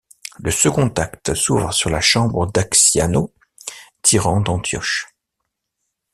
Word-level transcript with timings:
Le 0.39 0.49
second 0.49 0.87
acte 0.97 1.35
s'ouvre 1.35 1.71
sur 1.71 1.91
la 1.91 2.01
chambre 2.01 2.51
d'Acciano, 2.51 3.31
tyran 4.01 4.41
d'Antioche. 4.41 5.05